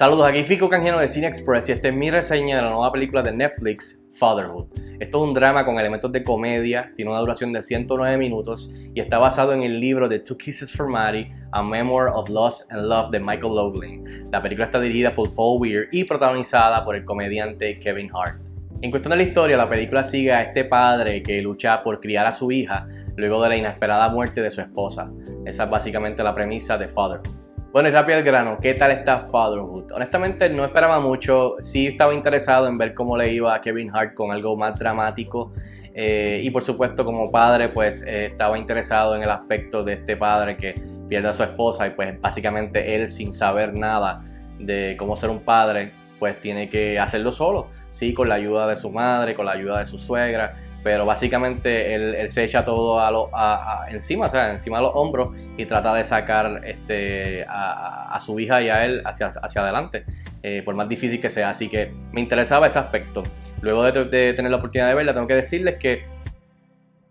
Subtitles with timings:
[0.00, 2.90] Saludos, aquí Fico Canjeno de Cine Express y esta es mi reseña de la nueva
[2.90, 4.68] película de Netflix, Fatherhood.
[4.98, 9.00] Esto es un drama con elementos de comedia, tiene una duración de 109 minutos y
[9.00, 12.86] está basado en el libro de Two Kisses for Maddie, A Memoir of Loss and
[12.86, 14.30] Love de Michael Loughlin.
[14.32, 18.40] La película está dirigida por Paul Weir y protagonizada por el comediante Kevin Hart.
[18.80, 22.26] En cuestión de la historia, la película sigue a este padre que lucha por criar
[22.26, 25.12] a su hija luego de la inesperada muerte de su esposa.
[25.44, 27.49] Esa es básicamente la premisa de Fatherhood.
[27.72, 29.92] Bueno, y rápido al grano, ¿qué tal está Fatherhood?
[29.92, 34.14] Honestamente no esperaba mucho, sí estaba interesado en ver cómo le iba a Kevin Hart
[34.14, 35.52] con algo más dramático.
[35.94, 40.16] Eh, y por supuesto como padre pues eh, estaba interesado en el aspecto de este
[40.16, 40.74] padre que
[41.08, 44.20] pierde a su esposa y pues básicamente él sin saber nada
[44.58, 48.76] de cómo ser un padre pues tiene que hacerlo solo, sí, con la ayuda de
[48.76, 53.10] su madre, con la ayuda de su suegra pero básicamente él, se echa todo a,
[53.10, 58.18] lo, a, encima, o sea, encima de los hombros y trata de sacar este, a,
[58.24, 59.30] su hija y a él hacia,
[59.62, 60.04] adelante,
[60.42, 61.50] eh, por más difícil que sea.
[61.50, 63.22] Así que me interesaba ese aspecto.
[63.60, 66.04] Luego de, tener la oportunidad de verla, tengo que decirles que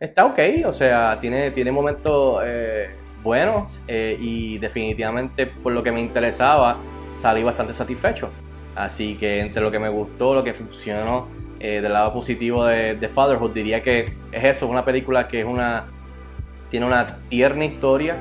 [0.00, 2.90] está ok, o sea, tiene, tiene momentos eh,
[3.22, 6.76] buenos eh, y definitivamente por lo que me interesaba
[7.20, 8.30] salí bastante satisfecho.
[8.74, 11.28] Así que entre lo que me gustó, lo que funcionó,
[11.64, 14.00] eh, del lado positivo de, Fatherhood, diría que
[14.32, 15.84] es eso, una película que es una,
[16.72, 18.16] tiene una tierna historia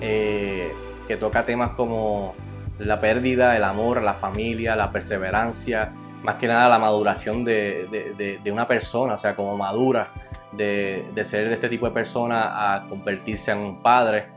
[0.00, 0.72] eh,
[1.06, 2.34] que toca temas como
[2.78, 8.66] la pérdida, el amor, la familia, la perseverancia, más que nada la maduración de, una
[8.66, 10.08] persona, o sea, como madura
[10.52, 14.28] de, ser de este tipo de persona a convertirse en un padre.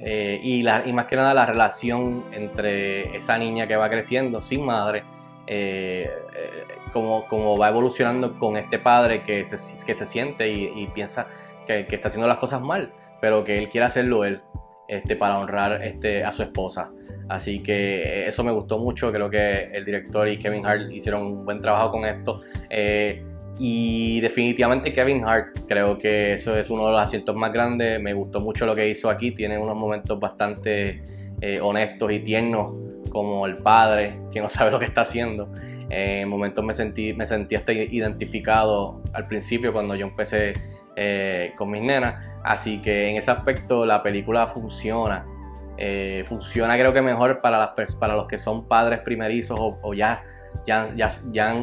[0.00, 4.40] Eh, y, la, y más que nada la relación entre esa niña que va creciendo
[4.40, 5.04] sin madre
[5.46, 10.86] eh, eh, como, como, va evolucionando con este padre que se, que se siente y,
[10.94, 11.26] piensa
[11.66, 14.40] que, está haciendo las cosas mal, pero que él quiere hacerlo él
[14.88, 16.90] este, para honrar este, a su esposa.
[17.28, 21.44] Así que eso me gustó mucho, creo que el director y Kevin Hart hicieron un
[21.44, 22.42] buen trabajo con esto.
[22.68, 23.24] Eh,
[23.58, 28.00] y definitivamente Kevin Hart, creo que eso es uno de los asientos más grandes.
[28.00, 31.02] Me gustó mucho lo que hizo aquí, tiene unos momentos bastante
[31.62, 35.52] honestos y tiernos como el padre que no sabe lo que está haciendo.
[35.90, 40.54] en momentos me sentí, me sentí hasta identificado al principio cuando yo empecé
[40.96, 42.24] eh, con mis nenas.
[42.42, 45.26] Así que en ese aspecto la película funciona.
[45.76, 50.22] Eh, funciona creo que mejor para, las, para los que son padres primerizos o, ya,
[50.66, 51.08] ya, ya,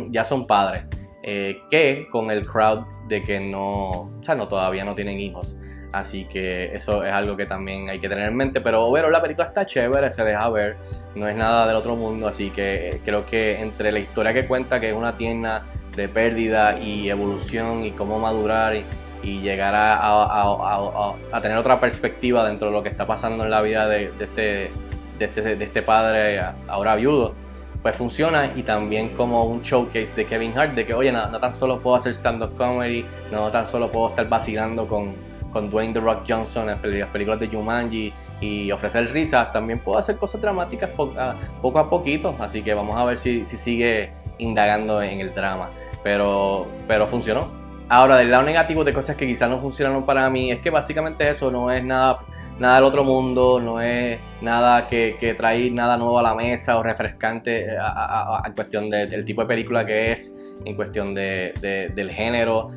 [0.09, 0.86] ya, son padres.
[1.22, 5.59] Eh, que con el crowd de que no, o sea, no todavía no tienen hijos.
[5.92, 8.62] Así que eso es algo que también hay que tener en mente.
[8.62, 10.78] Pero bueno, la película está chévere, se deja ver,
[11.16, 12.28] no es nada del otro mundo.
[12.28, 15.64] Así que eh, creo que entre la historia que cuenta, que es una tienda
[15.96, 18.86] de pérdida y evolución y cómo madurar y,
[19.24, 24.12] llegar a, tener otra perspectiva dentro de lo que está pasando en la vida de,
[24.22, 24.72] este,
[25.19, 27.34] este, de este padre ahora viudo
[27.81, 31.40] pues funciona y también como un showcase de Kevin Hart de que oye no, no
[31.40, 35.14] tan solo puedo hacer stand-up comedy, no tan solo puedo estar vacilando con,
[35.52, 40.18] con Dwayne The Rock Johnson las películas de Jumanji y ofrecer risas, también puedo hacer
[40.18, 45.34] cosas dramáticas poco a poquito, así que vamos a ver si, sigue indagando en el
[45.34, 45.69] drama,
[46.03, 47.67] pero, pero funcionó.
[47.90, 51.30] Ahora, del lado negativo de cosas que quizás no funcionaron para mí, es que básicamente
[51.30, 52.20] eso no es nada,
[52.59, 56.78] nada del otro mundo, no es nada que, que trae nada nuevo a la mesa
[56.78, 61.53] o refrescante a, cuestión del tipo de película que es, en cuestión de,
[61.96, 62.70] del género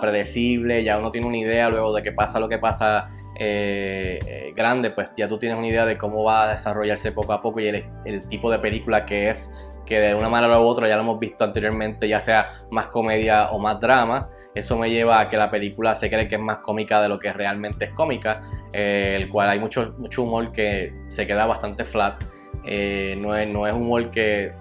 [0.00, 4.52] predecible, ya uno tiene una idea luego de que pasa lo que pasa eh, eh,
[4.54, 7.60] grande, pues ya tú tienes una idea de cómo va a desarrollarse poco a poco
[7.60, 9.54] y el, tipo de película que es,
[9.86, 13.50] que de una manera u otra ya lo hemos visto anteriormente, ya sea más comedia
[13.50, 14.28] o más drama.
[14.54, 17.18] Eso me lleva a que la película se cree que es más cómica de lo
[17.18, 21.84] que realmente es cómica, eh, el cual hay mucho, mucho humor que se queda bastante
[21.84, 22.22] flat.
[22.64, 24.52] no, es, no es humor que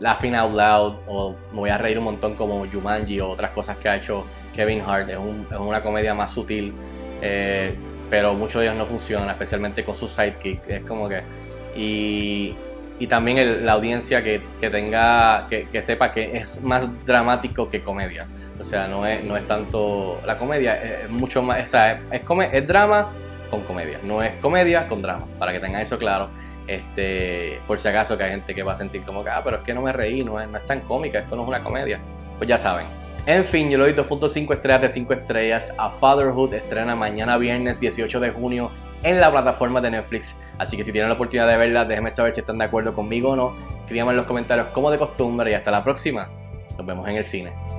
[0.00, 3.76] laughing out loud o me voy a reír un montón como Jumanji o otras cosas
[3.76, 4.24] que ha hecho
[4.54, 5.08] Kevin Hart.
[5.08, 6.72] Es, una comedia más sutil,
[7.22, 7.74] eh,
[8.08, 10.68] pero muchos de ellos no funcionan, especialmente con su sidekick.
[10.68, 11.22] Es como que.
[11.76, 12.54] Y,
[13.06, 18.26] también la audiencia que, tenga, que, sepa que es más dramático que comedia.
[18.58, 20.20] O sea, no es, no es tanto.
[20.26, 21.64] La comedia es mucho más.
[21.64, 23.10] O sea, es, es, drama
[23.50, 26.28] con comedia, no es comedia con drama, para que tengan eso claro.
[26.66, 29.56] Este, por si acaso que hay gente que va a sentir como que, ah, pero
[29.56, 31.64] es que no me reí, no es, no es tan cómica, esto no es una
[31.64, 31.98] comedia.
[32.38, 32.86] Pues ya saben,
[33.26, 36.54] en fin, yo le doy 2.5 estrellas de 5 estrellas a Fatherhood.
[36.54, 38.70] Estrena mañana viernes 18 de junio
[39.02, 40.36] en la plataforma de Netflix.
[40.60, 43.30] Así que si tienen la oportunidad de verla, déjenme saber si están de acuerdo conmigo
[43.30, 43.54] o no.
[43.80, 46.28] Escríbanme en los comentarios como de costumbre y hasta la próxima.
[46.76, 47.69] Nos vemos en el cine.